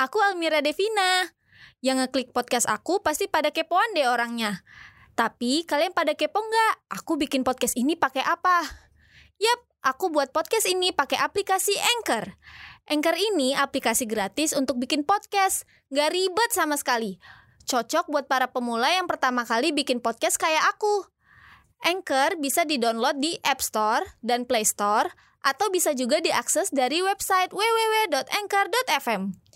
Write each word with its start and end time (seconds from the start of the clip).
Aku 0.00 0.16
Almira 0.24 0.64
Devina. 0.64 1.28
Yang 1.84 2.08
ngeklik 2.08 2.32
podcast 2.32 2.64
aku 2.64 3.04
pasti 3.04 3.28
pada 3.28 3.52
kepoan 3.52 3.92
deh 3.92 4.08
orangnya. 4.08 4.64
Tapi 5.12 5.68
kalian 5.68 5.92
pada 5.92 6.16
kepo 6.16 6.40
nggak? 6.40 6.88
Aku 6.96 7.20
bikin 7.20 7.44
podcast 7.44 7.76
ini 7.76 8.00
pakai 8.00 8.24
apa? 8.24 8.64
Yap, 9.36 9.60
aku 9.84 10.08
buat 10.08 10.32
podcast 10.32 10.72
ini 10.72 10.96
pakai 10.96 11.20
aplikasi 11.20 11.76
Anchor. 11.76 12.32
Anchor 12.88 13.12
ini 13.12 13.52
aplikasi 13.52 14.08
gratis 14.08 14.56
untuk 14.56 14.80
bikin 14.80 15.04
podcast. 15.04 15.68
Nggak 15.92 16.16
ribet 16.16 16.50
sama 16.56 16.80
sekali. 16.80 17.20
Cocok 17.68 18.08
buat 18.08 18.24
para 18.24 18.48
pemula 18.56 18.88
yang 18.88 19.04
pertama 19.04 19.44
kali 19.44 19.76
bikin 19.76 20.00
podcast 20.00 20.40
kayak 20.40 20.64
aku. 20.64 21.12
Anchor 21.84 22.40
bisa 22.40 22.64
di-download 22.64 23.20
di 23.20 23.36
App 23.44 23.60
Store 23.60 24.16
dan 24.24 24.48
Play 24.48 24.64
Store 24.64 25.12
atau 25.44 25.68
bisa 25.68 25.92
juga 25.92 26.24
diakses 26.24 26.72
dari 26.72 27.04
website 27.04 27.52
www.anchor.fm. 27.52 29.49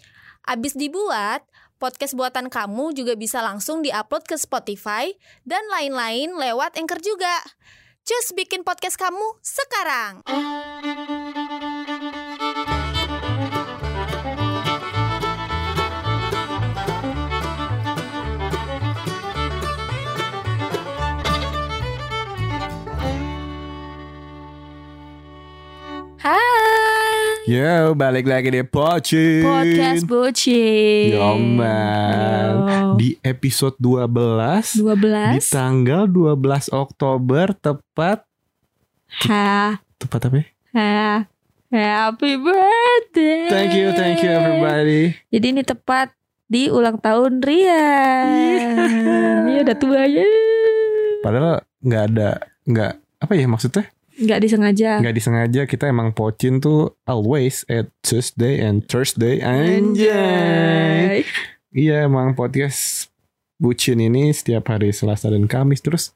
Abis 0.44 0.76
dibuat, 0.76 1.40
podcast 1.80 2.12
buatan 2.12 2.52
kamu 2.52 2.92
juga 2.92 3.16
bisa 3.16 3.40
langsung 3.40 3.80
diupload 3.80 4.28
ke 4.28 4.36
Spotify 4.36 5.08
dan 5.48 5.64
lain-lain 5.72 6.36
lewat 6.36 6.76
Anchor 6.76 7.00
juga. 7.00 7.32
Cus 8.04 8.36
bikin 8.36 8.60
podcast 8.60 9.00
kamu 9.00 9.40
sekarang. 9.40 10.20
Hai, 26.20 26.63
Yo, 27.44 27.92
balik 27.92 28.24
lagi 28.24 28.48
di 28.48 28.64
Pocin. 28.64 29.44
podcast 29.44 30.08
bocil. 30.08 31.12
Yo, 31.12 31.36
man. 31.36 32.64
Yo. 32.64 32.96
Di 32.96 33.20
episode 33.20 33.76
12 33.76 34.80
di 34.80 34.80
12 34.80 35.52
tanggal 35.52 36.08
12 36.08 36.72
Oktober 36.72 37.52
tepat 37.52 38.24
ha 39.28 39.76
tepat 40.00 40.20
apa? 40.32 40.36
ya? 40.40 40.48
ha 40.72 41.20
happy 42.08 42.32
birthday. 42.40 43.52
Thank 43.52 43.76
you, 43.76 43.92
thank 43.92 44.24
you 44.24 44.32
everybody. 44.32 45.12
Jadi 45.28 45.46
ini 45.52 45.60
tepat 45.60 46.16
di 46.48 46.72
ulang 46.72 46.96
tahun 46.96 47.44
Rian. 47.44 48.72
Iya 49.52 49.68
udah 49.68 49.76
tua 49.76 50.00
ya. 50.08 50.24
Padahal 51.20 51.60
nggak 51.84 52.04
ada 52.08 52.40
nggak 52.64 52.92
apa 53.20 53.32
ya 53.36 53.44
maksudnya? 53.52 53.84
Nggak 54.14 54.40
disengaja. 54.46 55.02
Nggak 55.02 55.16
disengaja 55.18 55.60
kita 55.66 55.90
emang 55.90 56.14
Pocin 56.14 56.62
tuh 56.62 56.94
always 57.02 57.66
at 57.66 57.90
Tuesday 58.06 58.62
and 58.62 58.86
Thursday. 58.86 59.42
Anjay. 59.42 61.26
Iya 61.74 62.06
emang 62.06 62.38
podcast 62.38 63.10
Bucin 63.58 63.98
ini 63.98 64.30
setiap 64.30 64.70
hari 64.70 64.94
Selasa 64.94 65.30
dan 65.34 65.50
Kamis 65.50 65.82
terus 65.82 66.14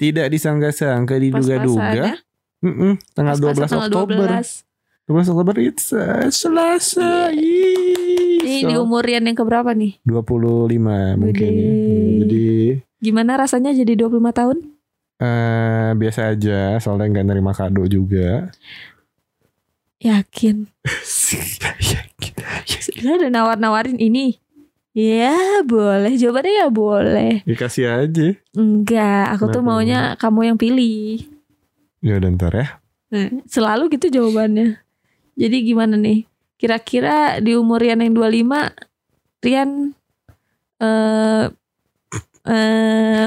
tidak 0.00 0.32
disangka-sangka 0.32 1.20
diduga-duga. 1.20 2.16
Mm-mm, 2.64 2.96
tanggal 3.12 3.36
12 3.36 3.44
Pas-pasan 3.60 3.68
tanggal 3.68 3.88
Oktober. 3.92 4.28
12. 4.32 4.64
12 5.08 5.32
Oktober 5.32 5.54
it's 5.60 5.86
uh, 5.92 6.28
Selasa. 6.32 7.28
Ini 7.32 8.40
Ih, 8.40 8.62
di 8.64 8.72
so- 8.72 8.88
umur 8.88 9.04
Rian 9.04 9.28
yang 9.28 9.36
keberapa 9.36 9.76
nih? 9.76 10.00
25 10.08 10.80
mungkin 11.20 11.50
ya. 11.52 11.72
Jadi 12.24 12.46
Gimana 12.98 13.36
rasanya 13.36 13.76
jadi 13.76 13.92
25 13.94 14.16
tahun? 14.32 14.56
Eh 15.18 15.90
biasa 15.98 16.34
aja 16.34 16.78
soalnya 16.78 17.18
nggak 17.18 17.26
nerima 17.26 17.52
kado 17.54 17.82
juga. 17.90 18.50
Yakin. 19.98 20.70
Dia 22.98 23.14
udah 23.14 23.30
nawar-nawarin 23.30 23.98
ini. 23.98 24.38
Ya 24.98 25.62
boleh, 25.62 26.18
jawabannya 26.18 26.52
ya 26.58 26.68
boleh. 26.74 27.32
Dikasih 27.46 27.86
aja. 27.86 28.34
Enggak, 28.58 29.38
aku 29.38 29.46
tuh 29.46 29.62
Kenapa 29.62 29.78
maunya 29.78 29.98
kamu 30.18 30.40
yang 30.50 30.58
pilih. 30.58 31.22
Ya 32.02 32.18
udah 32.18 32.30
ntar 32.34 32.54
ya. 32.54 32.66
Nah, 33.14 33.30
selalu 33.46 33.94
gitu 33.94 34.10
jawabannya. 34.10 34.82
Jadi 35.38 35.56
gimana 35.62 35.94
nih? 35.94 36.26
Kira-kira 36.58 37.38
di 37.38 37.54
umur 37.54 37.78
Rian 37.78 38.02
yang 38.02 38.10
25, 38.10 38.74
Rian 39.38 39.94
eh 40.82 41.46
eh 42.50 43.26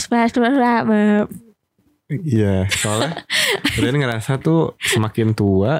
apa 0.00 1.28
Iya, 2.10 2.66
soalnya 2.74 3.22
kalian 3.78 4.02
ngerasa 4.02 4.42
tuh 4.42 4.74
semakin 4.82 5.30
tua 5.30 5.78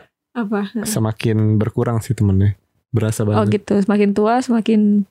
semakin 0.86 1.58
berkurang 1.58 1.98
sih 1.98 2.14
temennya. 2.14 2.54
Berasa 2.94 3.26
Oh 3.26 3.34
banget. 3.34 3.62
gitu, 3.62 3.82
semakin 3.82 4.10
tua 4.14 4.38
semakin 4.38 5.10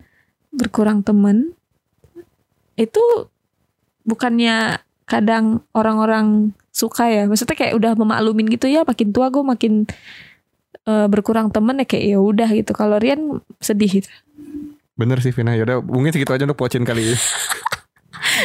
berkurang 0.55 1.03
temen. 1.03 1.51
Itu 2.79 3.27
bukannya 4.07 4.79
kadang 5.03 5.59
orang-orang 5.75 6.55
suka 6.71 7.11
ya. 7.11 7.27
Maksudnya 7.27 7.55
kayak 7.59 7.75
udah 7.75 7.91
memaklumin 7.99 8.47
gitu 8.47 8.71
ya, 8.71 8.87
makin 8.87 9.11
tua 9.11 9.27
gue 9.27 9.43
makin 9.43 9.83
eh, 10.87 11.07
berkurang 11.11 11.51
temen 11.51 11.83
ya 11.83 11.85
kayak 11.87 12.05
ya 12.15 12.19
udah 12.23 12.47
gitu. 12.55 12.71
Kalau 12.71 12.95
Rian 12.95 13.43
sedih 13.59 13.99
gitu. 13.99 14.11
Bener 14.95 15.19
sih 15.19 15.35
Vina. 15.35 15.51
Yaudah 15.55 15.83
mungkin 15.83 16.15
segitu 16.15 16.31
aja 16.31 16.47
untuk 16.47 16.59
pocin 16.59 16.87
kali 16.87 17.11
ini. 17.11 17.17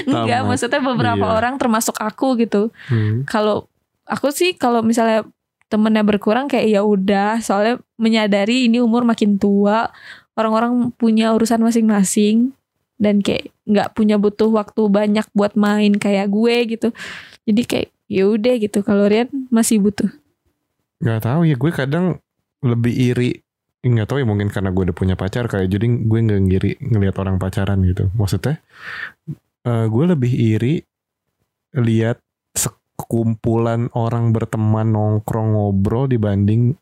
Enggak, 0.06 0.44
maksudnya 0.44 0.80
beberapa 0.80 1.26
Iya. 1.26 1.34
orang 1.40 1.54
termasuk 1.56 1.96
aku 1.98 2.36
gitu. 2.38 2.68
Hmm. 2.88 3.24
Kalau 3.24 3.68
aku 4.04 4.30
sih 4.30 4.52
kalau 4.54 4.84
misalnya 4.84 5.24
temennya 5.72 6.04
berkurang 6.06 6.46
kayak 6.46 6.68
ya 6.70 6.80
udah, 6.84 7.40
soalnya 7.40 7.80
menyadari 7.98 8.68
ini 8.68 8.78
umur 8.78 9.02
makin 9.02 9.40
tua, 9.40 9.90
orang-orang 10.38 10.92
punya 10.94 11.32
urusan 11.34 11.58
masing-masing 11.62 12.52
dan 13.00 13.18
kayak 13.24 13.50
nggak 13.66 13.96
punya 13.96 14.20
butuh 14.20 14.52
waktu 14.52 14.86
banyak 14.86 15.26
buat 15.34 15.58
main 15.58 15.96
kayak 15.98 16.30
gue 16.30 16.78
gitu. 16.78 16.88
Jadi 17.48 17.62
kayak 17.64 17.88
ya 18.06 18.24
udah 18.28 18.54
gitu. 18.60 18.84
Kalau 18.84 19.08
Rian 19.08 19.32
masih 19.50 19.80
butuh. 19.82 20.12
Gak 21.02 21.24
tahu 21.26 21.48
ya 21.48 21.56
gue 21.58 21.72
kadang 21.74 22.22
lebih 22.64 22.94
iri 22.94 23.30
nggak 23.84 24.08
tahu 24.08 24.24
ya 24.24 24.26
mungkin 24.26 24.48
karena 24.48 24.72
gue 24.72 24.88
udah 24.88 24.96
punya 24.96 25.12
pacar 25.12 25.44
kayak 25.44 25.68
jadi 25.68 25.84
gue 25.84 26.18
nggak 26.24 26.40
ngiri 26.48 26.70
ngelihat 26.80 27.20
orang 27.20 27.36
pacaran 27.36 27.84
gitu 27.84 28.08
maksudnya 28.16 28.56
eh, 29.64 29.86
gue 29.88 30.04
lebih 30.04 30.32
iri 30.32 30.74
lihat 31.74 32.20
sekumpulan 32.54 33.90
orang 33.98 34.30
berteman 34.30 34.94
nongkrong 34.94 35.58
ngobrol 35.58 36.06
dibanding 36.06 36.78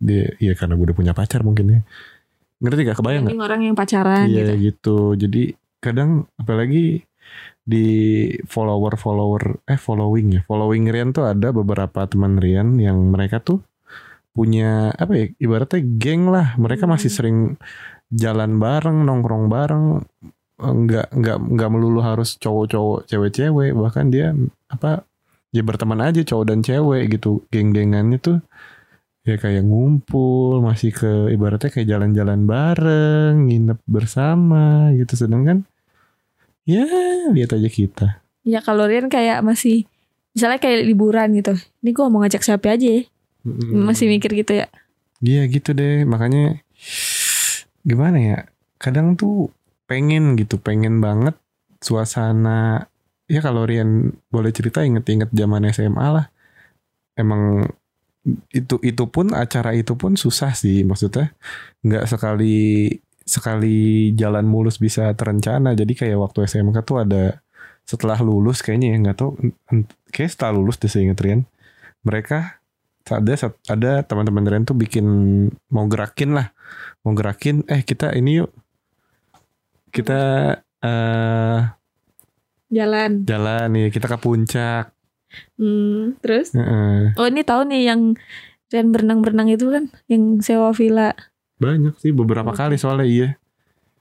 dia 0.00 0.28
ya 0.40 0.52
karena 0.56 0.76
gue 0.76 0.92
udah 0.92 0.98
punya 0.98 1.12
pacar 1.16 1.44
mungkin 1.44 1.66
ya. 1.68 1.80
Ngerti 2.60 2.80
gak 2.92 2.98
kebayang 3.00 3.22
nggak? 3.28 3.40
Orang 3.40 3.60
yang 3.64 3.76
pacaran 3.76 4.28
iya 4.28 4.52
gitu. 4.52 4.60
gitu. 4.60 4.98
Jadi 5.26 5.42
kadang 5.80 6.28
apalagi 6.36 7.04
di 7.64 7.88
follower 8.44 9.00
follower 9.00 9.64
eh 9.64 9.80
following 9.80 10.40
ya. 10.40 10.42
Following 10.44 10.90
Rian 10.92 11.10
tuh 11.16 11.24
ada 11.28 11.52
beberapa 11.54 12.04
teman 12.04 12.36
Rian 12.36 12.76
yang 12.76 13.00
mereka 13.08 13.40
tuh 13.40 13.64
punya 14.36 14.92
apa 14.94 15.12
ya 15.16 15.26
ibaratnya 15.40 15.80
geng 15.96 16.28
lah. 16.28 16.56
Mereka 16.60 16.84
Hmm. 16.84 16.92
masih 16.96 17.10
sering 17.12 17.38
jalan 18.10 18.58
bareng 18.60 19.06
nongkrong 19.06 19.46
bareng 19.48 19.84
nggak 20.60 21.16
nggak 21.16 21.38
nggak 21.40 21.70
melulu 21.72 22.04
harus 22.04 22.36
cowok-cowok 22.36 23.08
cewek-cewek. 23.08 23.72
Bahkan 23.72 24.12
dia 24.12 24.36
apa 24.68 25.02
ya 25.50 25.64
berteman 25.64 26.04
aja 26.04 26.20
cowok 26.20 26.44
dan 26.46 26.60
cewek 26.60 27.16
gitu. 27.16 27.42
Geng-gengannya 27.48 28.20
tuh 28.20 28.38
ya 29.24 29.36
kayak 29.36 29.64
ngumpul 29.68 30.64
masih 30.64 30.96
ke 30.96 31.32
ibaratnya 31.32 31.68
kayak 31.68 31.88
jalan-jalan 31.88 32.44
bareng 32.44 33.48
nginep 33.48 33.78
bersama 33.88 34.92
gitu. 34.96 35.16
Sedangkan 35.16 35.64
ya 36.68 36.84
lihat 37.32 37.56
aja 37.56 37.68
kita. 37.68 38.20
Ya 38.44 38.64
kalau 38.64 38.88
Rian 38.88 39.12
kayak 39.12 39.44
masih 39.44 39.84
misalnya 40.32 40.62
kayak 40.62 40.86
liburan 40.86 41.34
gitu. 41.36 41.56
Ini 41.82 41.90
gue 41.92 42.04
mau 42.08 42.22
ngajak 42.22 42.44
siapa 42.44 42.76
aja 42.76 42.88
ya. 42.88 43.02
Masih 43.72 44.08
mikir 44.08 44.32
gitu 44.36 44.52
ya. 44.56 44.68
Iya 45.20 45.44
gitu 45.48 45.76
deh. 45.76 46.04
Makanya 46.08 46.60
gimana 47.84 48.16
ya? 48.16 48.38
Kadang 48.80 49.12
tuh 49.12 49.52
pengen 49.90 50.38
gitu 50.40 50.56
pengen 50.62 51.02
banget 51.02 51.34
suasana. 51.82 52.86
Ya 53.30 53.40
kalau 53.46 53.62
Rian 53.70 54.14
boleh 54.34 54.50
cerita 54.54 54.82
inget-inget 54.86 55.30
zaman 55.34 55.66
SMA 55.74 56.06
lah. 56.16 56.26
Emang 57.18 57.66
itu 58.54 58.76
itu 58.84 59.04
pun 59.14 59.32
acara 59.32 59.72
itu 59.74 59.92
pun 59.98 60.14
susah 60.14 60.52
sih 60.54 60.86
maksudnya. 60.86 61.34
Nggak 61.86 62.04
sekali 62.12 62.58
sekali 63.26 64.10
jalan 64.20 64.46
mulus 64.46 64.76
bisa 64.78 65.10
terencana. 65.18 65.74
Jadi 65.74 65.92
kayak 65.98 66.18
waktu 66.18 66.38
SMK 66.50 66.78
tuh 66.86 66.98
ada 67.04 67.22
setelah 67.86 68.18
lulus 68.22 68.62
kayaknya 68.62 68.94
ya 68.94 68.98
nggak 69.02 69.16
ent- 69.74 69.94
kayak 70.14 70.30
setelah 70.34 70.52
lulus 70.58 70.76
deh 70.82 70.90
saya 70.90 71.10
Rian. 71.14 71.42
Mereka 72.06 72.38
ada 73.10 73.34
ada 73.66 73.92
teman-teman 74.06 74.44
Rian 74.46 74.64
tuh 74.68 74.78
bikin 74.78 75.06
mau 75.74 75.86
gerakin 75.90 76.30
lah. 76.38 76.54
Mau 77.02 77.14
gerakin 77.16 77.66
eh 77.66 77.82
kita 77.82 78.14
ini 78.14 78.42
yuk 78.44 78.50
kita 79.92 80.20
eh 80.80 81.60
Jalan. 82.70 83.26
jalan 83.26 83.66
nih 83.74 83.86
kita 83.90 84.06
ke 84.06 84.18
puncak 84.18 84.94
Hmm, 85.54 86.18
terus? 86.18 86.50
Heeh. 86.58 87.14
Oh 87.14 87.26
ini 87.30 87.46
tahu 87.46 87.62
nih 87.70 87.86
yang 87.86 88.18
Rian 88.70 88.90
berenang-berenang 88.90 89.50
itu 89.50 89.66
kan 89.70 89.90
yang 90.06 90.38
sewa 90.42 90.70
villa 90.70 91.10
banyak 91.58 91.94
sih 91.98 92.10
beberapa 92.10 92.50
Oke. 92.50 92.58
kali 92.58 92.74
soalnya 92.78 93.06
iya 93.06 93.28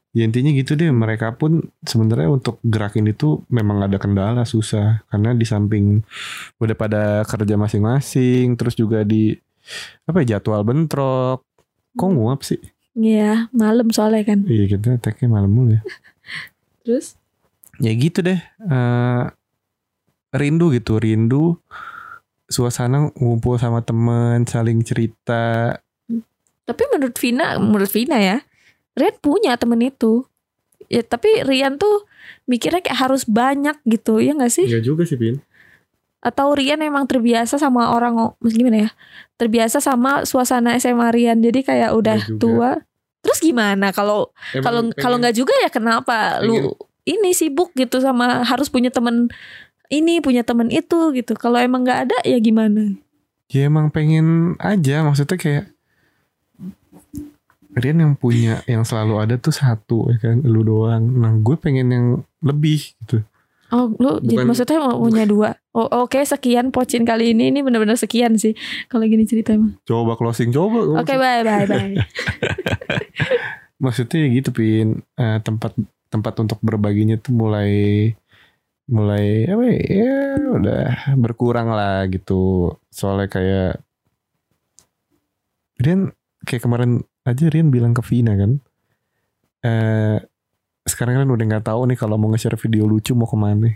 ya 0.10 0.26
intinya 0.26 0.50
gitu 0.50 0.74
deh 0.74 0.90
mereka 0.90 1.38
pun 1.38 1.70
sebenarnya 1.86 2.30
untuk 2.34 2.58
gerakin 2.66 3.10
itu 3.10 3.46
memang 3.50 3.86
ada 3.86 3.98
kendala 4.02 4.42
susah 4.42 5.06
karena 5.10 5.38
di 5.38 5.46
samping 5.46 6.02
udah 6.58 6.74
pada 6.74 7.04
kerja 7.30 7.58
masing-masing 7.58 8.58
terus 8.58 8.74
juga 8.74 9.06
di 9.06 9.38
apa 10.06 10.26
ya, 10.26 10.38
jadwal 10.38 10.66
bentrok 10.66 11.46
kok 11.94 12.10
nguap 12.10 12.42
sih 12.42 12.58
Iya, 13.00 13.48
malam 13.56 13.88
soalnya 13.90 14.28
kan. 14.28 14.44
iya 14.44 14.68
kita 14.68 15.00
tagnya 15.00 15.32
malam 15.32 15.48
mulu 15.48 15.72
ya 15.72 15.82
Terus? 16.84 17.16
ya 17.80 17.96
gitu 17.96 18.20
deh 18.20 18.40
Eh, 18.60 19.24
rindu 20.30 20.70
gitu 20.70 21.00
rindu 21.00 21.56
suasana 22.46 23.08
ngumpul 23.16 23.56
sama 23.56 23.80
temen 23.80 24.44
saling 24.44 24.84
cerita 24.84 25.78
Tapi 26.66 26.84
menurut 26.94 27.18
Vina, 27.18 27.58
menurut 27.58 27.90
Vina 27.90 28.22
ya, 28.22 28.38
Rian 28.94 29.18
punya 29.18 29.58
temen 29.58 29.82
itu. 29.82 30.30
Ya, 30.86 31.02
tapi 31.02 31.42
Rian 31.42 31.82
tuh 31.82 32.06
mikirnya 32.46 32.86
kayak 32.86 33.10
harus 33.10 33.26
banyak 33.26 33.74
gitu, 33.90 34.22
ya 34.22 34.38
nggak 34.38 34.54
sih? 34.54 34.70
Enggak 34.70 34.86
juga 34.86 35.02
sih 35.02 35.18
Pin 35.18 35.42
Atau 36.22 36.54
Rian 36.54 36.78
emang 36.86 37.10
terbiasa 37.10 37.58
sama 37.58 37.90
orang, 37.90 38.38
maksud 38.38 38.54
gimana 38.54 38.86
ya? 38.86 38.90
Terbiasa 39.42 39.82
sama 39.82 40.30
suasana 40.30 40.78
SMA 40.78 41.10
Rian, 41.10 41.42
jadi 41.42 41.58
kayak 41.66 41.90
udah 41.98 42.20
juga. 42.22 42.38
tua. 42.38 42.72
Terus 43.20 43.40
gimana 43.44 43.92
kalau 43.92 44.32
kalau 44.64 44.90
kalau 44.96 45.20
nggak 45.20 45.36
juga 45.36 45.52
ya 45.60 45.68
kenapa 45.68 46.40
lu 46.40 46.72
ini 47.04 47.36
sibuk 47.36 47.74
gitu 47.76 48.00
sama 48.00 48.46
harus 48.48 48.72
punya 48.72 48.94
temen 48.94 49.28
ini 49.90 50.22
punya 50.22 50.46
temen 50.46 50.70
itu 50.70 51.12
gitu. 51.18 51.34
Kalau 51.36 51.58
emang 51.58 51.84
nggak 51.84 52.00
ada 52.10 52.18
ya 52.24 52.38
gimana? 52.40 52.96
Ya 53.50 53.66
emang 53.66 53.90
pengen 53.90 54.54
aja 54.62 55.02
maksudnya 55.02 55.36
kayak 55.36 55.66
Rian 57.70 58.02
yang 58.02 58.14
punya 58.18 58.66
yang 58.66 58.82
selalu 58.82 59.22
ada 59.22 59.36
tuh 59.38 59.54
satu 59.54 60.10
ya 60.10 60.18
kan 60.18 60.42
lu 60.42 60.66
doang. 60.66 61.06
Nah 61.06 61.34
gue 61.38 61.54
pengen 61.54 61.88
yang 61.94 62.06
lebih 62.42 62.98
gitu. 63.04 63.22
Oh, 63.70 63.94
lu 63.96 64.18
jadi 64.20 64.42
Bukan- 64.42 64.48
maksudnya 64.50 64.78
mau 64.82 64.98
punya 64.98 65.24
dua. 65.24 65.50
Oh, 65.72 65.86
oke 66.04 66.18
sekian 66.20 66.74
pocin 66.74 67.06
kali 67.06 67.32
ini 67.32 67.54
ini 67.54 67.62
benar-benar 67.62 67.96
sekian 67.96 68.34
sih 68.36 68.58
kalau 68.88 69.06
gini 69.06 69.24
cerita 69.24 69.54
emang. 69.54 69.78
Coba 69.86 70.18
closing 70.18 70.50
coba. 70.50 70.98
Oke, 70.98 71.14
bye 71.14 71.46
bye 71.46 71.66
bye. 71.66 71.94
Maksudnya 73.84 74.26
gitu 74.28 74.50
pin 74.52 75.06
Eh, 75.16 75.38
tempat 75.40 75.78
tempat 76.10 76.34
untuk 76.42 76.58
berbaginya 76.60 77.16
tuh 77.16 77.32
mulai 77.32 77.72
mulai 78.90 79.46
apa 79.46 79.64
ya, 79.70 79.78
ya 80.02 80.14
udah 80.50 80.84
berkurang 81.16 81.70
lah 81.70 82.10
gitu. 82.10 82.74
Soalnya 82.90 83.30
kayak 83.30 83.72
Rian 85.80 86.12
kayak 86.44 86.64
kemarin 86.66 86.92
aja 87.24 87.46
Rian 87.48 87.70
bilang 87.70 87.94
ke 87.94 88.02
Vina 88.02 88.34
kan. 88.34 88.58
Eh 89.62 90.18
sekarang 90.90 91.22
kan 91.22 91.30
udah 91.30 91.46
nggak 91.46 91.66
tahu 91.70 91.86
nih 91.86 91.98
kalau 91.98 92.18
mau 92.18 92.34
nge-share 92.34 92.58
video 92.58 92.90
lucu 92.90 93.14
mau 93.14 93.30
ke 93.30 93.38
mana 93.38 93.70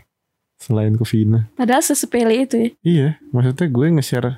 selain 0.58 0.96
ke 0.96 1.06
Vina. 1.06 1.46
Padahal 1.54 1.84
sesepele 1.84 2.48
itu 2.48 2.56
ya. 2.56 2.70
Iya, 2.82 3.08
maksudnya 3.30 3.68
gue 3.70 3.88
nge-share 4.00 4.32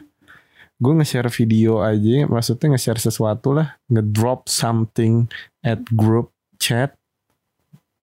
gue 0.75 0.94
nge-share 1.00 1.31
video 1.31 1.80
aja, 1.80 2.27
maksudnya 2.27 2.75
nge-share 2.75 3.00
sesuatu 3.00 3.56
lah, 3.56 3.80
ngedrop 3.88 4.51
something 4.51 5.31
at 5.63 5.80
group 5.95 6.36
chat. 6.60 6.98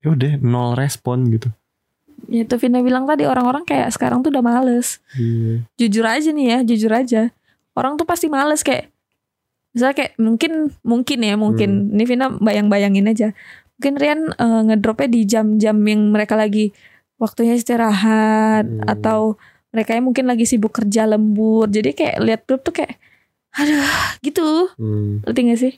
Ya 0.01 0.17
udah 0.17 0.41
nol 0.41 0.75
respon 0.75 1.29
gitu. 1.31 1.53
Ya 2.31 2.47
itu 2.47 2.55
Vina 2.57 2.81
bilang 2.81 3.05
tadi 3.05 3.27
orang-orang 3.27 3.67
kayak 3.67 3.93
sekarang 3.93 4.25
tuh 4.25 4.33
udah 4.33 4.45
males. 4.45 5.03
Iya. 5.19 5.67
Jujur 5.79 6.05
aja 6.07 6.31
nih 6.33 6.47
ya, 6.49 6.59
jujur 6.65 6.93
aja. 6.95 7.23
Orang 7.77 8.01
tuh 8.01 8.07
pasti 8.09 8.31
males 8.31 8.65
kayak 8.65 8.89
misalnya 9.73 9.97
kayak 9.97 10.13
mungkin 10.21 10.53
mungkin 10.85 11.19
ya 11.25 11.35
mungkin 11.41 11.97
ini 11.97 12.05
Vina 12.09 12.33
bayang-bayangin 12.33 13.11
aja. 13.11 13.29
Mungkin 13.82 13.99
Rian 13.99 14.31
eh, 14.31 14.61
ngedropnya 14.70 15.11
di 15.11 15.26
jam-jam 15.26 15.75
yang 15.82 16.14
mereka 16.14 16.38
lagi 16.38 16.70
waktunya 17.19 17.58
istirahat 17.58 18.62
Hmm. 18.62 18.87
atau 18.87 19.34
mereka 19.75 19.99
mungkin 19.99 20.31
lagi 20.31 20.46
sibuk 20.46 20.70
kerja 20.70 21.02
lembur. 21.11 21.67
Jadi 21.67 21.90
kayak 21.90 22.17
lihat 22.23 22.40
grup 22.46 22.62
tuh 22.62 22.79
kayak 22.79 22.94
aduh 23.58 23.82
gitu. 24.23 24.70
Hmm. 24.79 25.19
Ngerti 25.26 25.40
gak 25.50 25.58
sih? 25.58 25.75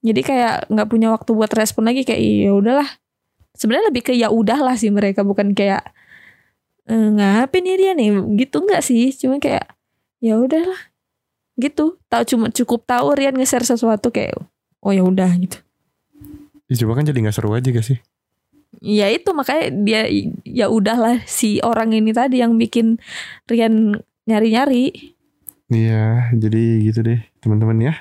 Jadi 0.00 0.20
kayak 0.24 0.72
nggak 0.72 0.88
punya 0.88 1.12
waktu 1.12 1.36
buat 1.36 1.52
respon 1.52 1.92
lagi 1.92 2.08
kayak 2.08 2.24
ya 2.24 2.56
udahlah. 2.56 2.88
Sebenarnya 3.52 3.92
lebih 3.92 4.02
ke 4.08 4.12
ya 4.16 4.32
udahlah 4.32 4.80
sih 4.80 4.88
mereka 4.88 5.20
bukan 5.20 5.52
kayak 5.52 5.84
eh, 6.88 7.08
ngapain 7.12 7.60
nih 7.60 7.76
dia 7.76 7.92
nih 7.92 8.08
gitu 8.40 8.64
nggak 8.64 8.80
sih? 8.80 9.12
Cuma 9.12 9.36
kayak 9.36 9.68
ya 10.24 10.40
udahlah 10.40 10.78
gitu. 11.60 12.00
Tahu 12.08 12.22
cuma 12.24 12.46
cukup 12.48 12.88
tahu 12.88 13.12
Rian 13.12 13.36
nge-share 13.36 13.68
sesuatu 13.68 14.08
kayak 14.08 14.40
oh 14.80 14.92
ya 14.94 15.02
udah 15.04 15.28
gitu. 15.36 15.65
Ya, 16.66 16.74
coba 16.82 16.98
kan 16.98 17.04
jadi 17.04 17.18
nggak 17.20 17.34
seru 17.34 17.50
aja 17.50 17.68
gak 17.68 17.84
sih? 17.84 17.98
Ya 18.78 19.08
itu 19.08 19.30
makanya 19.32 19.70
dia 19.72 20.00
ya 20.42 20.66
udahlah 20.68 21.22
si 21.24 21.62
orang 21.62 21.90
ini 21.90 22.10
tadi 22.10 22.42
yang 22.42 22.56
bikin 22.56 22.98
Rian 23.46 23.96
nyari-nyari. 24.24 25.14
Iya, 25.66 26.30
jadi 26.32 26.62
gitu 26.82 27.00
deh 27.02 27.18
teman-teman 27.40 27.78
ya. 27.80 27.94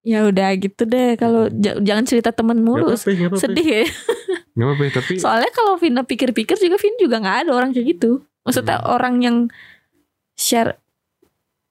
Ya 0.00 0.24
udah 0.24 0.48
gitu 0.56 0.82
deh 0.84 1.14
kalau 1.14 1.52
j- 1.52 1.76
jangan 1.82 2.06
cerita 2.06 2.30
temen 2.32 2.62
mulu. 2.62 2.94
Gak 2.94 3.04
apa-apa, 3.04 3.10
gak 3.12 3.28
apa-apa. 3.28 3.42
Sedih 3.42 3.66
ya. 3.68 3.82
Gak 4.56 4.64
apa-apa, 4.64 4.82
tapi 4.92 5.12
Soalnya 5.16 5.50
kalau 5.52 5.74
Vina 5.76 6.02
pikir-pikir 6.02 6.56
juga 6.56 6.76
Vina 6.76 6.96
juga 6.98 7.16
nggak 7.18 7.38
ada 7.44 7.50
orang 7.52 7.70
kayak 7.70 7.86
gitu. 7.94 8.10
Maksudnya 8.42 8.78
Hmm. 8.78 8.90
orang 8.90 9.14
yang 9.20 9.36
share 10.34 10.80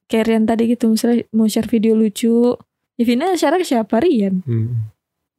kayak 0.05 0.25
Rian 0.25 0.45
tadi 0.45 0.69
gitu, 0.69 0.87
misalnya 0.87 1.25
mau 1.31 1.45
share 1.45 1.65
video 1.65 1.93
lucu, 1.93 2.53
ya 2.95 3.03
Vina 3.03 3.33
share 3.33 3.57
ke 3.57 3.65
siapa 3.65 3.99
Rian? 3.99 4.45
Hmm. 4.45 4.89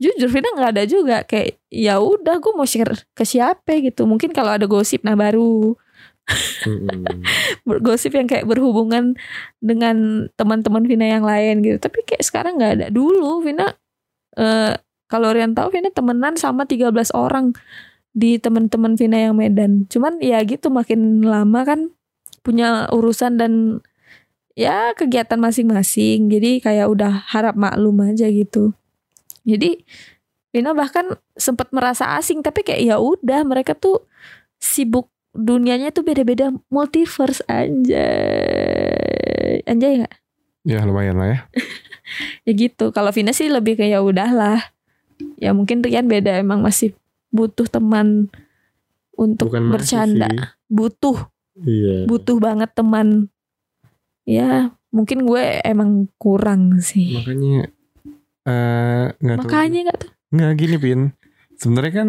Jujur 0.01 0.33
Vina 0.33 0.49
nggak 0.57 0.71
ada 0.75 0.85
juga 0.89 1.23
kayak 1.29 1.61
ya 1.69 2.01
udah 2.01 2.41
gue 2.41 2.53
mau 2.57 2.65
share 2.65 3.05
ke 3.13 3.25
siapa 3.29 3.85
gitu. 3.85 4.09
Mungkin 4.09 4.33
kalau 4.33 4.57
ada 4.57 4.65
gosip 4.65 5.05
nah 5.05 5.13
baru 5.13 5.77
Hmm. 6.63 7.27
Gosip 7.83 8.15
yang 8.15 8.31
kayak 8.31 8.47
berhubungan 8.47 9.19
dengan 9.59 10.29
teman-teman 10.39 10.87
Vina 10.87 11.07
yang 11.07 11.27
lain 11.27 11.65
gitu. 11.65 11.79
Tapi 11.83 12.07
kayak 12.07 12.23
sekarang 12.23 12.59
nggak 12.61 12.73
ada. 12.79 12.87
Dulu 12.93 13.43
Vina 13.43 13.75
eh 14.39 14.75
kalau 15.11 15.35
Rian 15.35 15.59
tahu 15.59 15.75
Vina 15.75 15.91
temenan 15.91 16.39
sama 16.39 16.71
13 16.71 16.95
orang 17.19 17.51
di 18.15 18.39
teman-teman 18.39 18.95
Vina 18.95 19.19
yang 19.19 19.35
Medan. 19.35 19.91
Cuman 19.91 20.23
ya 20.23 20.39
gitu 20.47 20.71
makin 20.71 21.27
lama 21.27 21.67
kan 21.67 21.91
punya 22.47 22.87
urusan 22.95 23.35
dan 23.37 23.83
ya 24.55 24.95
kegiatan 24.95 25.39
masing-masing. 25.43 26.31
Jadi 26.31 26.63
kayak 26.63 26.87
udah 26.87 27.27
harap 27.27 27.59
maklum 27.59 28.07
aja 28.07 28.31
gitu. 28.31 28.71
Jadi 29.45 29.81
Vina 30.51 30.75
bahkan 30.75 31.15
sempat 31.39 31.71
merasa 31.71 32.19
asing 32.19 32.43
tapi 32.43 32.67
kayak 32.67 32.83
ya 32.83 32.97
udah 32.99 33.47
mereka 33.47 33.79
tuh 33.79 34.03
sibuk 34.59 35.07
dunianya 35.31 35.95
tuh 35.95 36.03
beda-beda 36.03 36.51
multiverse. 36.75 37.39
Anjay. 37.47 38.03
Anjay 39.63 40.03
nggak? 40.03 40.15
Ya 40.67 40.83
lumayan 40.85 41.17
lah 41.23 41.29
ya. 41.31 41.39
ya 42.47 42.53
gitu. 42.53 42.91
Kalau 42.91 43.15
Vina 43.15 43.31
sih 43.31 43.47
lebih 43.47 43.79
kayak 43.79 43.95
ya 43.95 44.01
udahlah. 44.03 44.61
Ya 45.39 45.55
mungkin 45.55 45.87
Rian 45.87 46.11
beda 46.11 46.35
emang 46.43 46.67
masih 46.67 46.93
butuh 47.31 47.71
teman 47.71 48.27
untuk 49.15 49.55
Bukan 49.55 49.71
bercanda. 49.71 50.27
sih. 50.27 50.39
butuh. 50.71 51.31
Iya. 51.61 52.09
butuh 52.09 52.41
banget 52.41 52.73
teman. 52.73 53.29
Ya 54.25 54.73
mungkin 54.91 55.27
gue 55.29 55.61
emang 55.63 56.09
kurang 56.19 56.81
sih. 56.83 57.21
Makanya 57.21 57.69
eh 58.49 59.05
nggak 59.21 59.37
tahu. 59.43 59.49
makanya 59.51 59.81
nggak 59.91 59.99
tuh 60.01 60.11
Nggak 60.31 60.53
gini 60.57 60.77
Pin. 60.79 61.01
Sebenarnya 61.59 61.93
kan 61.93 62.09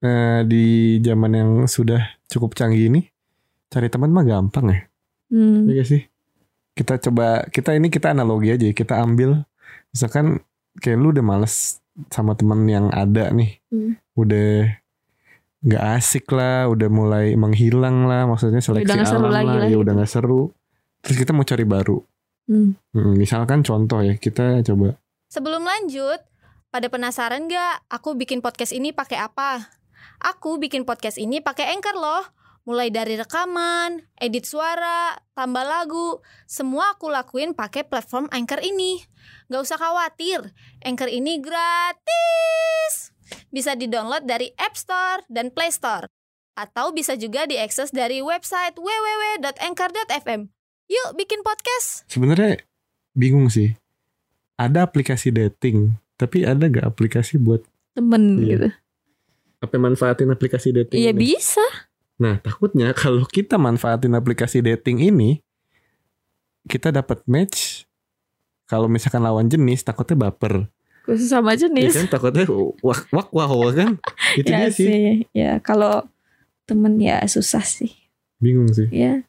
eh, 0.00 0.40
Di 0.46 0.64
zaman 1.02 1.32
yang 1.34 1.50
sudah 1.66 2.00
cukup 2.30 2.54
canggih 2.54 2.86
ini 2.86 3.02
Cari 3.66 3.90
teman 3.90 4.14
mah 4.14 4.22
gampang 4.22 4.66
ya. 4.70 4.80
Hmm. 5.34 5.66
Iya 5.66 5.82
sih? 5.82 6.02
Kita 6.72 7.02
coba 7.02 7.50
Kita 7.50 7.74
ini 7.74 7.90
kita 7.90 8.14
analogi 8.14 8.54
aja 8.54 8.70
Kita 8.70 9.02
ambil. 9.02 9.42
Misalkan 9.90 10.38
Kayak 10.78 10.98
lu 11.02 11.10
udah 11.10 11.24
males 11.26 11.82
Sama 12.14 12.38
teman 12.38 12.62
yang 12.70 12.94
ada 12.94 13.34
nih. 13.34 13.58
Hmm. 13.74 13.98
Udah 14.14 14.70
nggak 15.64 15.84
asik 15.98 16.30
lah 16.30 16.70
Udah 16.70 16.86
mulai 16.92 17.34
menghilang 17.34 18.06
lah 18.06 18.30
Maksudnya 18.30 18.62
seleksi 18.62 18.86
nggak 18.86 19.10
seru 19.10 19.26
alam 19.26 19.34
lah 19.34 19.42
lah. 19.64 19.66
Ya 19.66 19.76
udah 19.82 19.98
gak 19.98 20.10
seru. 20.14 20.54
Terus 21.02 21.16
kita 21.18 21.34
mau 21.34 21.42
cari 21.42 21.66
baru 21.66 21.98
Hmm. 22.44 22.76
Hmm, 22.92 23.16
Misalkan 23.16 23.64
contoh 23.64 24.04
ya 24.04 24.20
Kita 24.20 24.60
coba 24.60 25.00
Sebelum 25.32 25.64
lanjut, 25.66 26.20
pada 26.70 26.86
penasaran 26.86 27.50
gak 27.50 27.86
aku 27.90 28.14
bikin 28.14 28.38
podcast 28.38 28.70
ini 28.70 28.94
pakai 28.94 29.18
apa? 29.18 29.66
Aku 30.22 30.62
bikin 30.62 30.86
podcast 30.86 31.18
ini 31.18 31.42
pakai 31.42 31.74
Anchor 31.74 31.98
loh. 31.98 32.22
Mulai 32.64 32.88
dari 32.88 33.18
rekaman, 33.18 33.98
edit 34.16 34.46
suara, 34.46 35.12
tambah 35.36 35.66
lagu, 35.66 36.22
semua 36.46 36.96
aku 36.96 37.10
lakuin 37.10 37.52
pakai 37.52 37.84
platform 37.84 38.30
Anchor 38.30 38.62
ini. 38.62 39.02
Gak 39.50 39.62
usah 39.66 39.76
khawatir, 39.76 40.54
Anchor 40.86 41.10
ini 41.10 41.42
gratis. 41.42 43.10
Bisa 43.50 43.74
di-download 43.74 44.24
dari 44.24 44.54
App 44.56 44.78
Store 44.78 45.26
dan 45.28 45.50
Play 45.50 45.74
Store. 45.74 46.06
Atau 46.54 46.94
bisa 46.94 47.18
juga 47.18 47.44
diakses 47.44 47.90
dari 47.90 48.22
website 48.22 48.78
www.anchor.fm. 48.78 50.46
Yuk 50.84 51.08
bikin 51.14 51.40
podcast. 51.40 52.04
sebenarnya 52.06 52.60
bingung 53.12 53.48
sih. 53.48 53.72
ada 54.54 54.82
aplikasi 54.82 55.28
dating, 55.28 55.90
tapi 56.14 56.46
ada 56.46 56.64
gak 56.64 56.86
aplikasi 56.86 57.34
buat 57.36 57.66
temen 57.92 58.38
Iya. 58.38 58.46
gitu 58.48 58.68
apa 59.58 59.74
manfaatin 59.76 60.28
aplikasi 60.28 60.70
dating? 60.72 61.00
Iya 61.00 61.10
bisa 61.10 61.64
Nah, 62.14 62.38
takutnya 62.38 62.94
kalau 62.94 63.24
kita 63.24 63.56
manfaatin 63.56 64.12
aplikasi 64.12 64.60
dating 64.60 65.02
ini, 65.02 65.42
kita 66.62 66.88
dapat 66.88 67.24
match. 67.24 67.82
Kalau 68.64 68.86
misalkan 68.86 69.18
lawan 69.20 69.48
jenis, 69.48 69.82
takutnya 69.82 70.14
baper. 70.20 70.70
khusus 71.02 71.28
sama 71.28 71.52
Ya 71.52 71.66
jenis 71.66 71.92
kan 71.92 72.08
takutnya 72.08 72.48
wak 72.80 73.10
wak 73.10 73.28
wah 73.28 73.50
kan. 73.70 73.98
Itu 74.38 74.46
ya 74.46 74.56
dia 74.58 74.70
sih. 74.70 74.86
sih 74.86 75.04
ya 75.34 75.58
kalau 75.58 76.06
temen 76.64 76.96
ya 76.96 77.20
susah 77.24 77.60
sih 77.60 77.92
Bingung 78.38 78.70
sih. 78.70 78.88
ya 78.88 79.20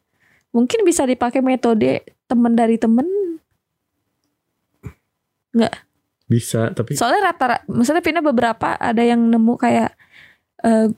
mungkin 0.55 0.87
bisa 0.87 1.03
dipakai 1.03 1.43
metode 1.43 1.99
temen 2.25 2.55
dari 2.55 2.79
temen. 2.79 3.03
Bisa, 6.25 6.73
tapi 6.73 6.97
soalnya 6.97 7.29
rata 7.29 7.61
misalnya 7.69 8.01
Vina 8.01 8.19
beberapa 8.19 8.73
ada 8.73 9.03
yang 9.05 9.29
nemu 9.29 9.53
kayak 9.55 9.93
eh 10.65 10.89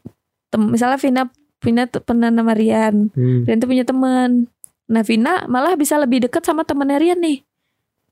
tem- 0.47 0.71
misalnya 0.71 0.95
Vina 0.95 1.23
Vina 1.59 1.83
tuh 1.83 1.99
pernah 1.99 2.31
nama 2.31 2.55
Rian. 2.55 3.11
Hmm, 3.11 3.43
Rian 3.43 3.59
tuh 3.59 3.67
punya 3.67 3.83
teman 3.83 4.47
nah 4.87 5.03
Vina 5.03 5.43
malah 5.51 5.75
bisa 5.75 5.99
lebih 5.99 6.23
deket 6.23 6.47
sama 6.47 6.63
temennya 6.63 6.95
Rian 6.95 7.19
nih. 7.19 7.43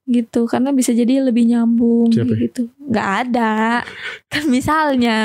Gitu 0.05 0.43
karena 0.45 0.69
bisa 0.69 0.91
jadi 0.91 1.23
lebih 1.23 1.49
nyambung 1.49 2.11
Siapa? 2.11 2.35
gitu. 2.35 2.67
Nggak 2.83 3.07
ada. 3.25 3.81
Kan 4.27 4.43
misalnya. 4.55 5.17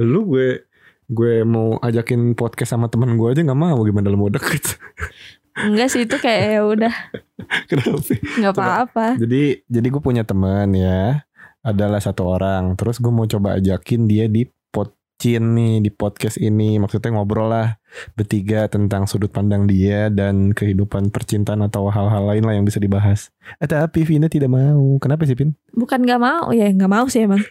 Lu 0.00 0.24
gue 0.24 0.64
gue 1.04 1.44
mau 1.44 1.76
ajakin 1.78 2.32
podcast 2.32 2.72
sama 2.72 2.88
teman 2.88 3.14
gue 3.14 3.28
aja 3.30 3.44
nggak 3.44 3.60
mau. 3.60 3.78
Gimana 3.84 4.08
lu 4.08 4.16
mau 4.16 4.32
deket 4.32 4.64
enggak 5.54 5.88
sih 5.90 6.02
itu 6.04 6.16
kayak 6.18 6.42
ya 6.58 6.60
udah. 6.66 6.94
Kenapa 7.70 7.98
nggak 8.40 8.54
apa-apa. 8.54 9.06
Jadi 9.18 9.62
jadi 9.70 9.86
gue 9.86 10.02
punya 10.02 10.26
teman 10.26 10.74
ya 10.74 11.22
adalah 11.62 12.02
satu 12.02 12.26
orang. 12.26 12.74
Terus 12.74 12.98
gue 12.98 13.12
mau 13.14 13.26
coba 13.26 13.56
ajakin 13.58 14.10
dia 14.10 14.26
di 14.26 14.50
podcin 14.74 15.54
nih 15.54 15.74
di 15.78 15.90
podcast 15.94 16.42
ini. 16.42 16.76
Maksudnya 16.82 17.14
ngobrol 17.14 17.54
lah 17.54 17.78
bertiga 18.18 18.66
tentang 18.66 19.06
sudut 19.06 19.30
pandang 19.30 19.70
dia 19.70 20.10
dan 20.10 20.50
kehidupan 20.50 21.14
percintaan 21.14 21.62
atau 21.62 21.86
hal-hal 21.86 22.26
lain 22.26 22.42
lah 22.42 22.54
yang 22.58 22.66
bisa 22.66 22.82
dibahas. 22.82 23.30
Eh, 23.62 23.70
tapi 23.70 24.02
Vina 24.02 24.26
tidak 24.26 24.50
mau. 24.50 24.98
Kenapa 24.98 25.22
sih 25.24 25.38
Pin 25.38 25.54
bukan 25.70 26.02
nggak 26.02 26.20
mau. 26.20 26.50
Ya 26.50 26.66
nggak 26.66 26.90
mau 26.90 27.06
sih 27.06 27.24
emang. 27.30 27.42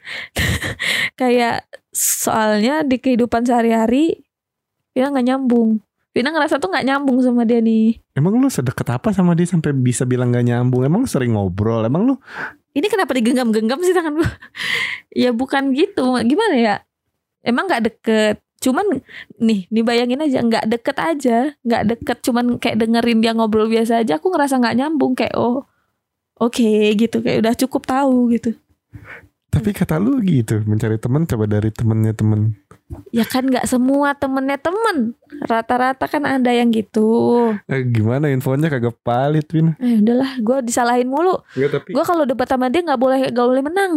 Kayak 1.19 1.71
soalnya 1.93 2.83
di 2.83 2.99
kehidupan 2.99 3.47
sehari-hari 3.47 4.27
Vina 4.91 5.09
nggak 5.09 5.27
nyambung 5.31 5.79
Vina 6.13 6.29
ngerasa 6.29 6.61
tuh 6.61 6.69
nggak 6.69 6.85
nyambung 6.85 7.17
sama 7.25 7.41
dia 7.41 7.57
nih. 7.57 7.97
Emang 8.13 8.37
lu 8.37 8.45
sedekat 8.45 8.85
apa 8.93 9.09
sama 9.09 9.33
dia 9.33 9.49
sampai 9.49 9.73
bisa 9.73 10.05
bilang 10.05 10.29
gak 10.29 10.45
nyambung? 10.45 10.85
Emang 10.85 11.01
lu 11.01 11.09
sering 11.09 11.33
ngobrol? 11.33 11.81
Emang 11.81 12.05
lu 12.05 12.15
ini 12.73 12.89
kenapa 12.89 13.13
digenggam-genggam 13.13 13.81
sih 13.85 13.93
tangan 13.93 14.17
gue 14.17 14.29
ya 15.25 15.29
bukan 15.29 15.73
gitu. 15.77 16.17
Gimana 16.25 16.55
ya? 16.57 16.75
Emang 17.45 17.69
nggak 17.69 17.83
deket. 17.85 18.37
Cuman 18.61 19.01
nih 19.41 19.69
nih 19.69 19.83
bayangin 19.85 20.21
aja 20.21 20.41
nggak 20.41 20.65
deket 20.69 20.97
aja. 20.97 21.37
Nggak 21.61 21.83
deket 21.97 22.17
cuman 22.25 22.45
kayak 22.57 22.77
dengerin 22.81 23.21
dia 23.21 23.33
ngobrol 23.33 23.69
biasa 23.69 24.01
aja 24.01 24.17
aku 24.17 24.33
ngerasa 24.33 24.57
nggak 24.57 24.77
nyambung. 24.77 25.13
Kayak 25.13 25.33
oh 25.37 25.65
oke 26.37 26.93
gitu. 26.97 27.21
Kayak 27.21 27.45
udah 27.45 27.53
cukup 27.57 27.81
tahu 27.85 28.33
gitu. 28.33 28.57
Tapi 29.53 29.69
kata 29.69 30.01
lu 30.01 30.17
gitu 30.25 30.65
mencari 30.65 30.97
teman 30.97 31.29
coba 31.29 31.45
dari 31.45 31.69
temennya 31.69 32.17
temen 32.17 32.57
ya 33.09 33.25
kan 33.25 33.47
nggak 33.47 33.65
semua 33.65 34.13
temennya 34.13 34.57
temen. 34.59 35.17
Rata-rata 35.45 36.05
kan 36.05 36.23
ada 36.25 36.51
yang 36.53 36.69
gitu. 36.69 37.49
Eh, 37.67 37.81
gimana 37.87 38.29
infonya? 38.29 38.69
Kagak 38.69 38.97
palit 39.01 39.47
Vina 39.49 39.73
eh 39.81 39.99
udahlah 40.01 40.37
gue 40.39 40.57
disalahin 40.67 41.09
mulu. 41.09 41.41
Enggak 41.57 41.81
tapi 41.81 41.89
gue 41.95 42.03
kalau 42.05 42.23
debat 42.27 42.47
sama 42.47 42.69
dia 42.69 42.81
nggak 42.85 42.99
boleh 42.99 43.19
gak 43.31 43.47
boleh 43.47 43.63
menang. 43.63 43.93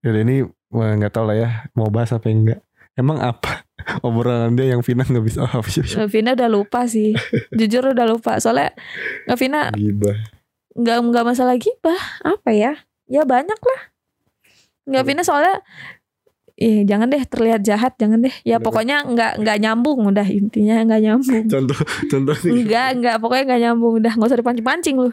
Ya 0.00 0.16
ini 0.16 0.42
wah, 0.72 0.96
nggak 0.96 1.12
tahu 1.12 1.24
lah 1.28 1.36
ya 1.36 1.48
mau 1.76 1.88
bahas 1.92 2.10
apa 2.14 2.26
enggak. 2.30 2.60
Emang 2.98 3.22
apa 3.22 3.64
obrolan 4.06 4.58
dia 4.58 4.74
yang 4.74 4.82
Vina 4.82 5.06
nggak 5.06 5.24
bisa 5.24 5.46
oh? 5.46 5.62
Eh, 5.62 6.08
Vina 6.10 6.34
udah 6.34 6.48
lupa 6.50 6.84
sih. 6.90 7.14
Jujur 7.58 7.94
udah 7.94 8.06
lupa. 8.08 8.36
Soalnya 8.42 8.74
nggak 9.28 9.38
Vina 9.38 9.60
Gibah. 9.72 10.16
nggak 10.74 10.98
nggak 11.12 11.24
masalah 11.26 11.54
gibah. 11.56 12.00
Apa 12.24 12.50
ya? 12.50 12.72
Ya 13.10 13.22
banyak 13.26 13.58
lah. 13.58 13.80
Nggak 14.90 15.04
Vina 15.06 15.22
soalnya 15.22 15.62
Ih, 16.60 16.84
jangan 16.84 17.08
deh 17.08 17.24
terlihat 17.24 17.64
jahat 17.64 17.96
jangan 17.96 18.20
deh. 18.20 18.34
Ya 18.44 18.60
pokoknya 18.60 19.08
nggak 19.08 19.40
nggak 19.40 19.56
nyambung 19.64 20.04
udah 20.12 20.28
intinya 20.28 20.84
nggak 20.84 21.00
nyambung. 21.00 21.48
Contoh 21.56 21.78
contoh 22.12 22.36
nggak 22.36 22.88
nggak 23.00 23.16
pokoknya 23.16 23.44
nggak 23.48 23.60
nyambung 23.64 23.92
udah. 23.96 24.12
Nggak 24.12 24.28
usah 24.28 24.38
dipancing 24.38 24.66
pancing 24.68 24.96
lu 25.00 25.10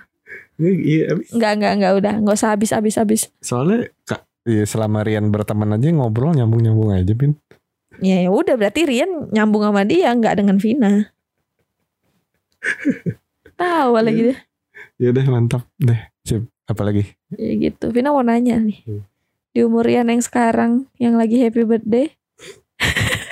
iya, 0.60 1.14
nggak 1.14 1.52
nggak 1.56 1.74
nggak 1.80 1.94
udah. 2.04 2.14
Nggak 2.20 2.36
usah 2.36 2.50
habis 2.52 2.76
habis 2.76 2.96
habis. 3.00 3.22
Soalnya 3.40 3.88
kak, 4.04 4.28
iya, 4.44 4.68
selama 4.68 5.08
Rian 5.08 5.32
berteman 5.32 5.72
aja 5.78 5.88
ngobrol 5.94 6.36
nyambung 6.36 6.62
nyambung 6.66 6.92
aja 6.92 7.14
pin. 7.16 7.40
ya 7.98 8.22
ya 8.22 8.30
udah 8.30 8.54
berarti 8.60 8.86
Rian 8.86 9.34
nyambung 9.34 9.66
sama 9.66 9.82
dia 9.88 10.12
nggak 10.14 10.36
dengan 10.38 10.58
Vina. 10.60 11.10
Tahu 13.62 13.92
lagi 13.98 14.22
deh. 14.34 14.40
Ya 15.00 15.16
udah 15.16 15.26
mantap. 15.30 15.64
Deh. 15.80 16.12
Sip. 16.28 16.46
Apalagi? 16.68 17.08
ya 17.32 17.54
gitu. 17.56 17.96
Vina 17.96 18.12
mau 18.12 18.22
nanya 18.26 18.60
nih. 18.60 18.84
Hmm. 18.84 19.02
Di 19.58 19.66
umur 19.66 19.82
Rian 19.82 20.06
yang 20.06 20.22
sekarang 20.22 20.86
yang 20.96 21.18
lagi 21.18 21.42
happy 21.42 21.66
birthday 21.66 22.14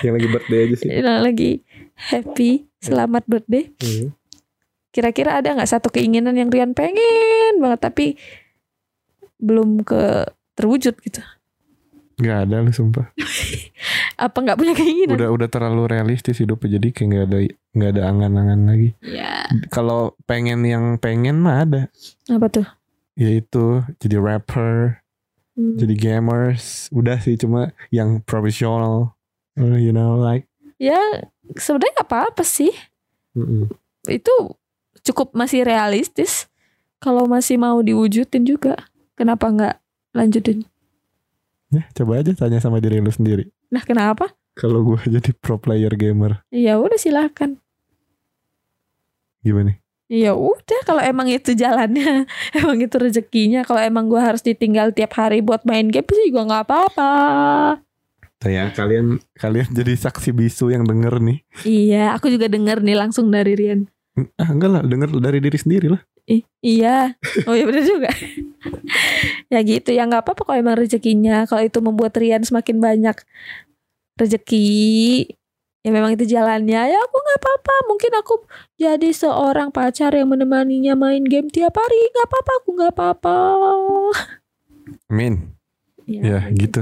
Yang 0.02 0.14
lagi 0.18 0.28
birthday 0.28 0.60
aja 0.60 0.76
sih. 0.76 0.90
yang 0.90 1.22
lagi 1.22 1.52
happy 1.94 2.52
selamat 2.82 3.30
birthday 3.30 3.70
Hmm. 3.78 4.10
kira-kira 4.90 5.38
ada 5.38 5.54
nggak 5.54 5.70
satu 5.70 5.94
keinginan 5.94 6.34
yang 6.34 6.50
Rian 6.50 6.74
pengen 6.74 7.62
banget 7.62 7.78
tapi 7.80 8.06
belum 9.38 9.86
ke 9.86 10.26
terwujud 10.54 10.98
gitu 10.98 11.22
Gak 12.16 12.48
ada 12.48 12.64
lu 12.64 12.72
sumpah. 12.72 13.12
apa 14.18 14.38
nggak 14.40 14.56
punya 14.56 14.72
keinginan 14.72 15.14
Udah 15.14 15.30
udah 15.30 15.46
terlalu 15.46 15.92
realistis 15.92 16.40
hidupnya 16.40 16.80
jadi 16.80 16.88
kayak 16.90 17.06
nggak 17.06 17.26
ada 17.28 17.38
nggak 17.76 17.92
ada 17.92 18.02
angan-angan 18.08 18.60
lagi. 18.66 18.90
ya 19.04 19.44
Kalau 19.68 20.16
pengen 20.24 20.64
yang 20.64 20.96
pengen 20.98 21.38
mah 21.38 21.62
ada. 21.62 21.82
apa 22.26 22.48
tuh 22.50 22.66
Yaitu 23.14 23.84
jadi 24.00 24.18
rapper. 24.18 25.04
Hmm. 25.56 25.80
jadi 25.80 25.96
gamers 25.96 26.92
udah 26.92 27.16
sih 27.24 27.40
cuma 27.40 27.72
yang 27.88 28.20
profesional 28.28 29.16
you 29.56 29.96
know 29.96 30.20
like 30.20 30.44
ya 30.76 31.00
sebenarnya 31.56 31.94
nggak 32.02 32.10
apa-apa 32.12 32.44
sih. 32.44 32.72
Mm-mm. 33.36 33.68
itu 34.08 34.32
cukup 35.04 35.36
masih 35.36 35.68
realistis. 35.68 36.48
Kalau 37.04 37.28
masih 37.28 37.60
mau 37.60 37.84
diwujudin 37.84 38.48
juga 38.48 38.80
kenapa 39.20 39.52
nggak 39.52 39.76
lanjutin? 40.16 40.64
Ya 41.70 41.84
coba 41.92 42.24
aja 42.24 42.32
tanya 42.32 42.64
sama 42.64 42.80
diri 42.80 43.04
lu 43.04 43.12
sendiri. 43.12 43.52
Nah 43.72 43.84
kenapa? 43.84 44.32
Kalau 44.56 44.84
gua 44.88 45.04
jadi 45.04 45.36
pro 45.36 45.60
player 45.60 45.92
gamer. 45.96 46.44
Ya 46.52 46.80
udah 46.80 46.96
silakan 46.96 47.60
gimana 49.46 49.78
ya 50.06 50.38
udah 50.38 50.80
kalau 50.86 51.02
emang 51.02 51.26
itu 51.30 51.58
jalannya 51.58 52.30
emang 52.58 52.78
itu 52.82 52.96
rezekinya. 52.98 53.66
Kalau 53.66 53.82
emang 53.82 54.10
gua 54.10 54.34
harus 54.34 54.46
ditinggal 54.46 54.94
tiap 54.94 55.18
hari 55.18 55.42
buat 55.42 55.66
main 55.66 55.90
game 55.90 56.08
sih 56.08 56.30
juga 56.30 56.46
nggak 56.46 56.64
apa-apa. 56.70 57.14
Ya 58.46 58.70
kalian 58.70 59.18
kalian 59.42 59.74
jadi 59.74 59.98
saksi 59.98 60.30
bisu 60.30 60.70
yang 60.70 60.86
denger 60.86 61.18
nih. 61.18 61.42
Iya 61.66 62.14
aku 62.14 62.30
juga 62.30 62.46
denger 62.46 62.86
nih 62.86 62.94
langsung 62.94 63.34
dari 63.34 63.58
Rian. 63.58 63.90
Ah 64.38 64.54
enggak 64.54 64.70
lah 64.70 64.82
denger 64.86 65.10
dari 65.18 65.42
diri 65.42 65.58
sendiri 65.58 65.88
lah. 65.90 66.02
Ih, 66.26 66.42
iya. 66.62 67.14
Oh 67.46 67.54
iya 67.54 67.66
bener 67.66 67.86
juga. 67.86 68.10
Ya 69.54 69.62
gitu 69.62 69.94
ya 69.94 70.10
nggak 70.10 70.26
apa-apa 70.26 70.42
kalau 70.42 70.58
emang 70.58 70.74
rezekinya. 70.74 71.46
Kalau 71.46 71.62
itu 71.62 71.78
membuat 71.86 72.18
Rian 72.18 72.42
semakin 72.42 72.82
banyak 72.82 73.14
rezeki 74.18 74.68
ya 75.86 75.90
memang 75.94 76.18
itu 76.18 76.26
jalannya. 76.26 76.82
Ya 76.90 76.98
aku 76.98 77.18
nggak 77.22 77.40
apa-apa. 77.46 77.76
Mungkin 77.86 78.12
aku 78.18 78.34
jadi 78.82 79.10
seorang 79.14 79.70
pacar 79.70 80.18
yang 80.18 80.34
menemaninya 80.34 80.98
main 80.98 81.22
game 81.22 81.54
tiap 81.54 81.78
hari. 81.78 82.10
Nggak 82.10 82.26
apa-apa 82.26 82.52
aku 82.58 82.70
nggak 82.74 82.94
apa-apa. 82.98 83.38
Amin. 85.14 85.54
Ya 86.10 86.50
gitu. 86.50 86.82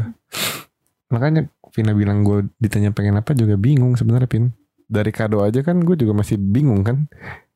makanya 1.13 1.45
Vina 1.77 1.93
bilang 1.93 2.25
gue 2.25 2.49
ditanya 2.57 2.89
pengen 2.89 3.21
apa 3.21 3.37
juga 3.37 3.53
bingung 3.53 3.93
sebenarnya 3.93 4.25
Pin 4.25 4.49
dari 4.89 5.13
kado 5.13 5.45
aja 5.45 5.61
kan 5.61 5.77
gue 5.85 5.93
juga 5.99 6.15
masih 6.15 6.39
bingung 6.39 6.81
kan. 6.87 7.11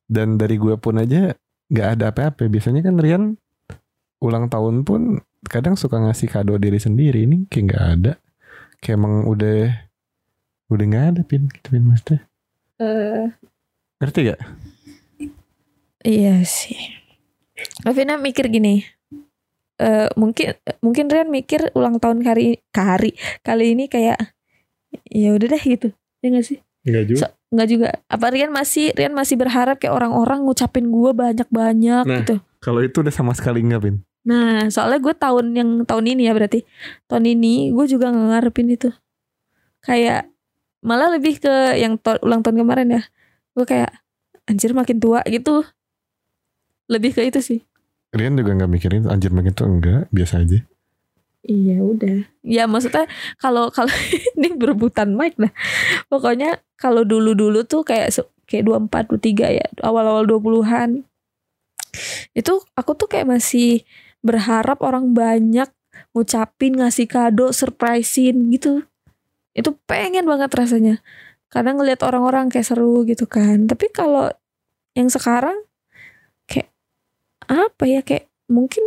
Dan 0.08 0.36
dari 0.36 0.60
gue 0.60 0.76
pun 0.76 1.00
aja 1.00 1.32
nggak 1.72 1.88
ada 1.98 2.12
apa-apa. 2.12 2.44
Biasanya 2.52 2.84
kan 2.84 3.00
Rian 3.00 3.24
ulang 4.20 4.52
tahun 4.52 4.84
pun 4.84 5.24
kadang 5.48 5.80
suka 5.80 5.96
ngasih 6.02 6.28
kado 6.28 6.60
diri 6.60 6.78
sendiri. 6.78 7.24
Ini 7.24 7.48
kayak 7.48 7.64
nggak 7.72 7.86
ada. 7.98 8.14
Kayak 8.78 8.96
emang 9.00 9.16
udah 9.26 9.87
udah 10.68 10.86
nggak 10.86 11.06
ada 11.12 11.22
pin 11.24 11.48
gitu 11.48 11.68
pin 11.70 11.84
maksudnya 11.84 12.20
Eh, 12.78 13.26
ngerti 13.98 14.20
gak 14.28 14.42
iya 16.04 16.44
sih. 16.44 16.78
Vina 17.84 18.16
mikir 18.16 18.48
gini 18.48 18.86
eh 19.78 20.10
mungkin 20.14 20.58
mungkin 20.82 21.06
Rian 21.06 21.30
mikir 21.30 21.70
ulang 21.74 21.98
tahun 21.98 22.22
kali 22.22 22.62
kali 22.70 23.14
kali 23.42 23.66
ini 23.74 23.86
kayak 23.86 24.18
ya 25.06 25.34
udah 25.34 25.48
deh 25.48 25.64
gitu 25.64 25.90
ya 26.20 26.28
gak 26.32 26.46
sih? 26.46 26.58
Nggak 26.82 27.04
juga. 27.08 27.20
So- 27.22 27.36
nggak 27.48 27.68
juga. 27.68 27.88
Apa 28.06 28.26
Rian 28.30 28.52
masih 28.52 28.90
Rian 28.94 29.14
masih 29.14 29.38
berharap 29.38 29.78
kayak 29.78 29.94
orang-orang 29.94 30.44
ngucapin 30.44 30.90
gue 30.90 31.12
banyak-banyak 31.14 32.04
Nah. 32.06 32.18
gitu? 32.22 32.36
kalau 32.58 32.82
itu 32.82 33.00
udah 33.00 33.14
sama 33.14 33.32
sekali 33.34 33.62
nggak 33.62 33.82
pin? 33.82 33.96
Nah, 34.26 34.68
soalnya 34.68 34.98
gue 35.00 35.14
tahun 35.14 35.46
yang 35.56 35.70
tahun 35.82 36.06
ini 36.14 36.28
ya 36.28 36.34
berarti. 36.34 36.66
Tahun 37.06 37.24
ini 37.24 37.70
gue 37.72 37.86
juga 37.86 38.10
nggak 38.10 38.28
ngarepin 38.34 38.68
itu. 38.70 38.90
Kayak 39.80 40.28
malah 40.82 41.14
lebih 41.14 41.42
ke 41.42 41.78
yang 41.80 41.98
to- 41.98 42.22
ulang 42.22 42.42
tahun 42.46 42.62
kemarin 42.64 42.88
ya. 43.00 43.02
Gue 43.58 43.66
kayak 43.66 43.92
anjir 44.48 44.72
makin 44.72 44.98
tua 45.02 45.22
gitu. 45.28 45.66
Lebih 46.88 47.18
ke 47.18 47.22
itu 47.28 47.40
sih. 47.44 47.60
Rian 48.16 48.40
juga 48.40 48.56
nggak 48.56 48.72
mikirin 48.72 49.04
anjir 49.12 49.36
makin 49.36 49.52
tuh 49.52 49.68
enggak 49.68 50.08
biasa 50.10 50.42
aja. 50.46 50.64
Iya 51.48 51.80
udah. 51.80 52.18
Ya 52.44 52.68
maksudnya 52.68 53.08
kalau 53.40 53.72
kalau 53.72 53.92
ini 54.40 54.52
berebutan 54.56 55.16
mic 55.16 55.36
nah. 55.40 55.52
Pokoknya 56.08 56.60
kalau 56.80 57.04
dulu-dulu 57.04 57.64
tuh 57.68 57.84
kayak 57.84 58.16
kayak 58.48 58.64
24 58.64 59.12
23 59.12 59.60
ya, 59.60 59.66
awal-awal 59.84 60.24
20-an. 60.24 61.04
Itu 62.32 62.64
aku 62.78 62.92
tuh 62.96 63.12
kayak 63.12 63.28
masih 63.28 63.84
berharap 64.24 64.80
orang 64.84 65.12
banyak 65.12 65.68
ngucapin, 66.16 66.80
ngasih 66.80 67.08
kado, 67.10 67.52
surprisein 67.52 68.52
gitu. 68.54 68.88
Itu 69.58 69.74
pengen 69.90 70.30
banget 70.30 70.54
rasanya. 70.54 71.02
Karena 71.50 71.74
ngelihat 71.74 72.06
orang-orang 72.06 72.54
kayak 72.54 72.70
seru 72.70 73.02
gitu 73.10 73.26
kan. 73.26 73.66
Tapi 73.66 73.90
kalau 73.90 74.30
yang 74.94 75.10
sekarang 75.10 75.58
kayak 76.46 76.70
apa 77.50 77.84
ya 77.90 78.02
kayak 78.06 78.30
mungkin 78.46 78.84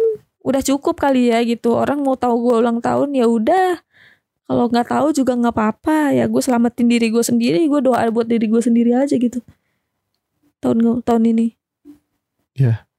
udah 0.47 0.62
cukup 0.62 0.97
kali 1.03 1.35
ya 1.35 1.43
gitu 1.45 1.77
orang 1.77 2.00
mau 2.00 2.17
tahu 2.17 2.49
gue 2.49 2.55
ulang 2.65 2.81
tahun 2.81 3.12
ya 3.12 3.29
udah 3.29 3.77
kalau 4.49 4.73
nggak 4.73 4.89
tahu 4.89 5.12
juga 5.12 5.37
nggak 5.37 5.53
apa-apa 5.53 6.17
ya 6.17 6.25
gue 6.25 6.41
selamatin 6.41 6.89
diri 6.89 7.12
gue 7.12 7.21
sendiri 7.21 7.61
gue 7.69 7.81
doa 7.85 8.09
buat 8.09 8.25
diri 8.25 8.49
gue 8.49 8.62
sendiri 8.65 8.97
aja 8.97 9.21
gitu 9.21 9.45
tahun 10.65 11.05
tahun 11.05 11.25
ini 11.37 11.61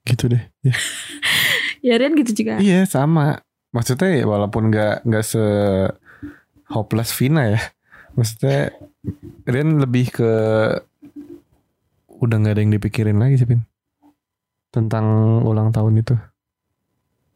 Gitu 0.05 0.33
deh. 0.33 0.43
Ya. 0.65 0.73
ya 1.85 1.93
Rian 1.97 2.17
gitu 2.17 2.43
juga 2.43 2.57
Iya 2.61 2.85
sama. 2.89 3.41
Maksudnya 3.71 4.11
ya 4.11 4.25
walaupun 4.27 4.67
nggak 4.73 5.07
nggak 5.07 5.23
se 5.23 5.43
hopeless 6.71 7.11
Vina 7.13 7.51
ya. 7.51 7.61
Maksudnya 8.15 8.75
Rian 9.47 9.79
lebih 9.81 10.11
ke 10.11 10.31
udah 12.21 12.35
nggak 12.37 12.53
ada 12.53 12.61
yang 12.61 12.73
dipikirin 12.73 13.17
lagi 13.19 13.41
sih 13.41 13.47
Pin. 13.47 13.61
Tentang 14.71 15.05
ulang 15.43 15.75
tahun 15.75 15.99
itu. 15.99 16.15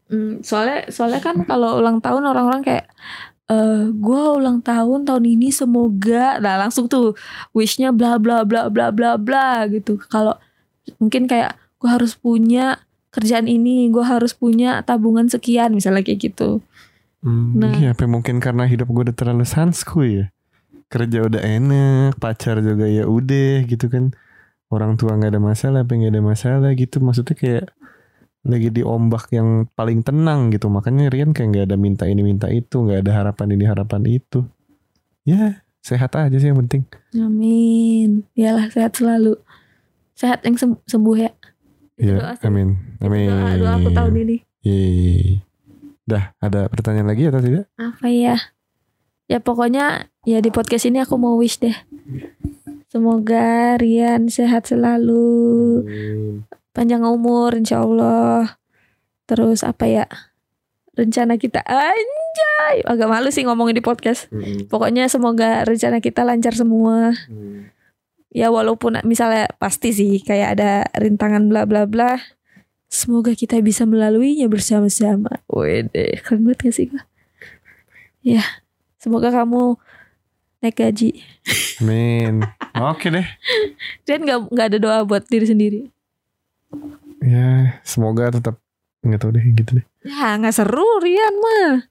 Hmm, 0.05 0.45
soalnya 0.45 0.87
soalnya 0.93 1.19
kan 1.19 1.43
kalau 1.49 1.81
ulang 1.81 1.97
tahun 1.99 2.23
orang-orang 2.29 2.61
kayak 2.61 2.85
eh 3.45 3.93
gue 3.93 4.23
ulang 4.41 4.65
tahun 4.65 5.05
tahun 5.05 5.25
ini 5.37 5.53
semoga 5.53 6.41
nah 6.41 6.57
langsung 6.57 6.89
tuh 6.89 7.13
wishnya 7.53 7.93
bla 7.93 8.17
bla 8.17 8.41
bla 8.41 8.73
bla 8.73 8.89
bla 8.89 9.21
bla 9.21 9.69
gitu 9.69 10.01
kalau 10.09 10.33
mungkin 10.97 11.29
kayak 11.29 11.53
gue 11.77 11.89
harus 11.89 12.17
punya 12.17 12.81
kerjaan 13.13 13.45
ini 13.45 13.93
gue 13.93 14.01
harus 14.01 14.33
punya 14.33 14.81
tabungan 14.81 15.29
sekian 15.29 15.77
misalnya 15.77 16.01
kayak 16.01 16.33
gitu 16.33 16.65
Hmm, 17.25 17.57
Nah. 17.57 17.73
Iya, 17.73 17.97
apa 17.97 18.05
mungkin 18.05 18.37
karena 18.37 18.69
hidup 18.69 18.85
gue 18.93 19.09
udah 19.09 19.17
terlalu 19.17 19.49
sansku 19.49 20.05
ya. 20.05 20.25
Kerja 20.93 21.25
udah 21.25 21.41
enak, 21.41 22.21
pacar 22.21 22.61
juga 22.61 22.85
ya 22.85 23.09
udah 23.09 23.65
gitu 23.65 23.89
kan. 23.89 24.13
Orang 24.69 25.01
tua 25.01 25.17
nggak 25.17 25.33
ada 25.33 25.41
masalah, 25.41 25.81
apa 25.81 25.97
nggak 25.97 26.13
ada 26.13 26.21
masalah 26.21 26.69
gitu. 26.77 27.01
Maksudnya 27.01 27.33
kayak 27.33 27.65
lagi 28.45 28.69
di 28.69 28.85
ombak 28.85 29.33
yang 29.33 29.65
paling 29.73 30.05
tenang 30.05 30.53
gitu. 30.53 30.69
Makanya 30.69 31.09
Rian 31.09 31.33
kayak 31.33 31.49
nggak 31.49 31.65
ada 31.73 31.77
minta 31.81 32.05
ini 32.05 32.21
minta 32.21 32.45
itu, 32.53 32.85
nggak 32.85 33.01
ada 33.01 33.11
harapan 33.25 33.57
ini 33.57 33.65
harapan 33.65 34.01
itu. 34.05 34.45
Ya 35.25 35.65
sehat 35.81 36.13
aja 36.13 36.37
sih 36.37 36.53
yang 36.53 36.61
penting. 36.61 36.85
Amin. 37.17 38.29
Yalah 38.37 38.69
sehat 38.69 39.01
selalu. 39.01 39.41
Sehat 40.13 40.45
yang 40.45 40.61
sem- 40.61 40.81
sembuh 40.85 41.17
ya. 41.17 41.33
Ya, 41.95 42.37
sih. 42.37 42.45
amin, 42.45 42.75
amin. 43.01 43.31
Doa, 43.31 43.55
doa 43.57 43.73
aku 43.79 43.89
tahun 43.95 44.13
ini. 44.21 44.37
Yeay. 44.61 45.41
Dah, 46.05 46.37
ada 46.37 46.69
pertanyaan 46.69 47.09
lagi 47.09 47.25
atau 47.25 47.41
tidak? 47.41 47.65
Apa 47.81 48.05
ya? 48.13 48.37
Ya 49.25 49.41
pokoknya 49.41 50.13
ya 50.21 50.37
di 50.37 50.53
podcast 50.53 50.85
ini 50.85 51.01
aku 51.01 51.17
mau 51.17 51.33
wish 51.33 51.57
deh. 51.57 51.73
Semoga 52.93 53.73
Rian 53.81 54.29
sehat 54.29 54.69
selalu, 54.69 55.81
panjang 56.77 57.01
umur 57.01 57.57
insya 57.57 57.81
Allah. 57.81 58.61
Terus 59.25 59.65
apa 59.65 59.89
ya? 59.89 60.05
Rencana 60.93 61.41
kita 61.41 61.65
anjay, 61.65 62.85
agak 62.85 63.09
malu 63.09 63.33
sih 63.33 63.41
ngomongin 63.41 63.75
di 63.75 63.83
podcast. 63.83 64.29
Pokoknya 64.69 65.09
semoga 65.09 65.65
rencana 65.65 65.99
kita 65.99 66.21
lancar 66.21 66.53
semua. 66.53 67.17
Ya 68.29 68.53
walaupun 68.53 69.01
misalnya 69.09 69.49
pasti 69.57 69.89
sih 69.89 70.21
kayak 70.21 70.49
ada 70.55 70.85
rintangan 71.01 71.49
bla 71.49 71.65
bla 71.65 71.89
bla. 71.89 72.15
Semoga 72.95 73.35
kita 73.35 73.59
bisa 73.59 73.83
melaluinya 73.83 74.47
bersama-sama. 74.47 75.43
Wede, 75.51 76.15
keren 76.23 76.47
banget 76.47 76.71
gak 76.71 76.75
sih 76.79 76.87
gua? 76.87 77.03
Ya, 78.23 78.39
semoga 78.95 79.35
kamu 79.35 79.75
naik 80.63 80.79
gaji. 80.79 81.19
Amin. 81.83 82.47
Oke 82.71 83.11
deh. 83.11 83.27
Dan 84.07 84.23
gak, 84.23 84.47
nggak 84.47 84.67
ada 84.71 84.77
doa 84.79 85.03
buat 85.03 85.27
diri 85.27 85.43
sendiri. 85.43 85.81
Ya, 87.19 87.83
semoga 87.83 88.31
tetap 88.31 88.63
nggak 89.03 89.19
tahu 89.19 89.31
deh 89.35 89.43
gitu 89.43 89.71
deh. 89.83 89.85
Ya 90.07 90.39
nggak 90.39 90.55
seru 90.55 90.87
Rian 91.03 91.35
mah. 91.35 91.83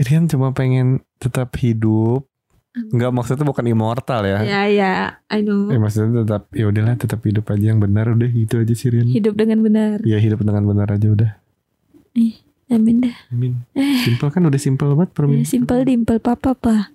Rian 0.00 0.32
cuma 0.32 0.56
pengen 0.56 1.04
tetap 1.20 1.52
hidup. 1.60 2.24
Nggak 2.70 3.10
maksudnya 3.10 3.42
bukan 3.42 3.66
immortal 3.66 4.22
ya. 4.22 4.38
Ya 4.40 4.62
ya, 4.66 4.92
I 5.26 5.42
know. 5.42 5.66
Eh 5.68 5.76
maksudnya 5.76 6.22
tetap 6.22 6.46
ya 6.54 6.70
udahlah 6.70 6.94
tetap 6.94 7.18
hidup 7.20 7.50
aja 7.50 7.64
yang 7.66 7.82
benar 7.82 8.06
udah 8.08 8.26
gitu 8.26 8.62
aja 8.62 8.74
sih 8.74 8.94
Rian. 8.94 9.10
Hidup 9.10 9.34
dengan 9.34 9.58
benar. 9.58 9.98
Ya 10.06 10.16
hidup 10.16 10.38
dengan 10.40 10.62
benar 10.62 10.86
aja 10.86 11.10
udah. 11.10 11.30
Amin 12.70 13.02
dah. 13.02 13.16
Amin. 13.28 13.58
Eh, 13.74 14.06
Simple 14.06 14.30
kan 14.30 14.46
udah 14.46 14.54
simple 14.56 14.86
banget 14.94 15.10
ya, 15.10 15.16
permintaan. 15.18 15.50
simple 15.50 15.80
dimple 15.82 16.18
papa 16.22 16.54
pa. 16.54 16.76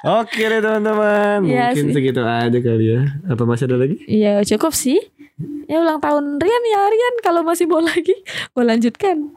Oke 0.00 0.40
deh 0.40 0.62
teman-teman. 0.62 1.44
Iya 1.44 1.74
Mungkin 1.74 1.84
sih. 1.90 1.94
segitu 1.94 2.20
aja 2.22 2.58
kali 2.58 2.86
ya. 2.88 3.00
Apa 3.26 3.42
masih 3.44 3.66
ada 3.66 3.76
lagi? 3.76 4.00
Ya 4.06 4.40
cukup 4.46 4.72
sih. 4.72 4.96
Ya 5.66 5.80
ulang 5.80 5.98
tahun 5.98 6.36
Rian 6.36 6.64
ya 6.66 6.80
Rian 6.86 7.14
kalau 7.20 7.42
masih 7.42 7.66
mau 7.66 7.82
lagi 7.82 8.14
mau 8.54 8.62
lanjutkan. 8.62 9.34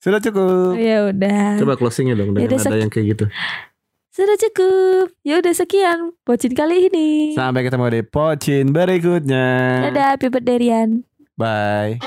Sudah 0.00 0.16
cukup. 0.16 0.80
Ya 0.80 1.12
udah. 1.12 1.60
Coba 1.60 1.76
closingnya 1.76 2.16
dong 2.16 2.32
dengan 2.32 2.48
Yaudah, 2.48 2.64
ada 2.64 2.80
yang 2.80 2.88
kayak 2.88 3.06
gitu. 3.16 3.24
Sudah 4.10 4.36
cukup. 4.40 5.12
Ya 5.22 5.44
udah 5.44 5.52
sekian 5.52 6.16
pocin 6.24 6.56
kali 6.56 6.88
ini. 6.88 7.36
Sampai 7.36 7.68
ketemu 7.68 8.00
di 8.00 8.02
pocin 8.08 8.72
berikutnya. 8.72 9.48
Dadah, 9.92 10.16
Happy 10.16 10.32
birthday 10.32 10.56
Rian. 10.56 11.04
Bye. 11.36 12.00